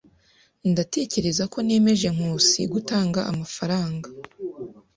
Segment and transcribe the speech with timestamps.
[0.71, 4.07] Ndatekereza ko nemeje Nkusi gutanga amafaranga.